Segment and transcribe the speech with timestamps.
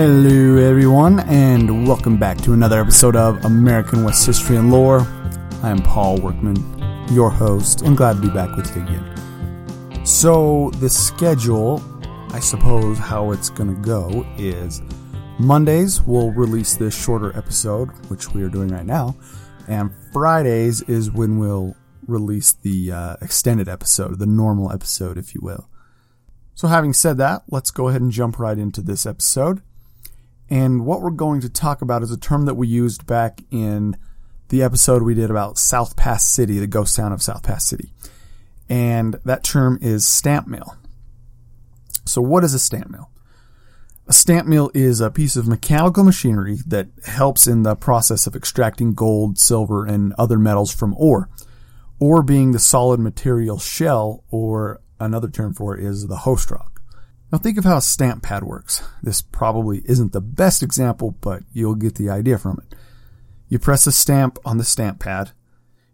[0.00, 5.00] Hello, everyone, and welcome back to another episode of American West History and Lore.
[5.62, 6.56] I am Paul Workman,
[7.12, 10.06] your host, and glad to be back with you again.
[10.06, 11.82] So, the schedule,
[12.30, 14.80] I suppose, how it's going to go is
[15.38, 19.14] Mondays we'll release this shorter episode, which we are doing right now,
[19.68, 21.76] and Fridays is when we'll
[22.06, 25.68] release the uh, extended episode, the normal episode, if you will.
[26.54, 29.60] So, having said that, let's go ahead and jump right into this episode.
[30.50, 33.96] And what we're going to talk about is a term that we used back in
[34.48, 37.92] the episode we did about South Pass City, the ghost town of South Pass City.
[38.68, 40.76] And that term is stamp mill.
[42.04, 43.10] So, what is a stamp mill?
[44.08, 48.34] A stamp mill is a piece of mechanical machinery that helps in the process of
[48.34, 51.28] extracting gold, silver, and other metals from ore.
[52.00, 56.79] Ore being the solid material shell, or another term for it is the host rock.
[57.32, 58.82] Now think of how a stamp pad works.
[59.02, 62.76] This probably isn't the best example, but you'll get the idea from it.
[63.48, 65.30] You press a stamp on the stamp pad.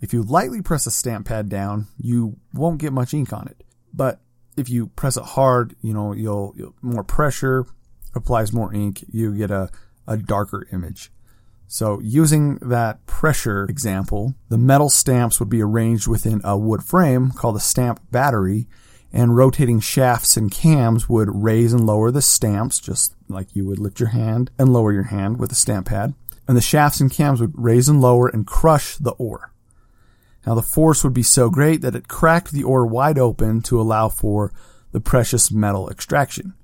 [0.00, 3.62] If you lightly press a stamp pad down, you won't get much ink on it.
[3.94, 4.20] But
[4.56, 7.66] if you press it hard, you know, you'll, you'll more pressure
[8.14, 9.70] applies more ink, you get a,
[10.06, 11.10] a darker image.
[11.66, 17.30] So using that pressure example, the metal stamps would be arranged within a wood frame
[17.30, 18.66] called a stamp battery
[19.12, 23.78] and rotating shafts and cams would raise and lower the stamps just like you would
[23.78, 26.14] lift your hand and lower your hand with a stamp pad.
[26.48, 29.52] And the shafts and cams would raise and lower and crush the ore.
[30.46, 33.80] Now the force would be so great that it cracked the ore wide open to
[33.80, 34.52] allow for
[34.90, 36.54] the precious metal extraction.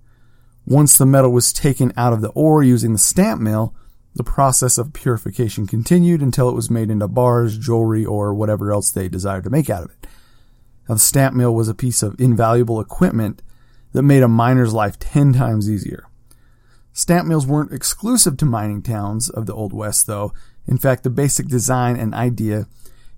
[0.66, 3.74] Once the metal was taken out of the ore using the stamp mill,
[4.14, 8.90] the process of purification continued until it was made into bars, jewelry, or whatever else
[8.90, 10.08] they desired to make out of it.
[10.88, 13.42] Now, the stamp mill was a piece of invaluable equipment
[13.92, 16.06] that made a miner's life 10 times easier.
[16.92, 20.32] Stamp mills weren't exclusive to mining towns of the Old West, though.
[20.66, 22.66] In fact, the basic design and idea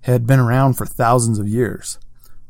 [0.01, 1.97] had been around for thousands of years.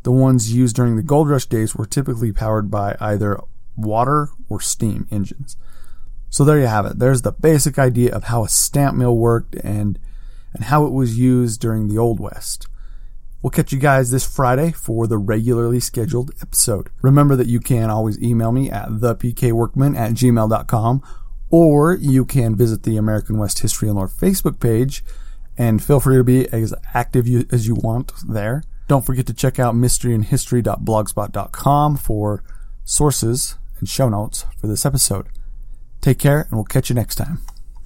[0.04, 3.40] The ones used during the gold rush days were typically powered by either
[3.78, 5.58] water or steam engines.
[6.30, 7.00] So there you have it.
[7.00, 10.00] There's the basic idea of how a stamp mill worked and
[10.54, 12.68] and how it was used during the Old West.
[13.42, 16.90] We'll catch you guys this Friday for the regularly scheduled episode.
[17.02, 21.02] Remember that you can always email me at thepkworkman at gmail.com
[21.50, 25.04] or you can visit the American West History and Lore Facebook page
[25.58, 28.64] and feel free to be as active as you want there.
[28.88, 32.44] Don't forget to check out mysteryandhistory.blogspot.com for
[32.84, 35.28] sources and show notes for this episode.
[36.00, 37.40] Take care and we'll catch you next time.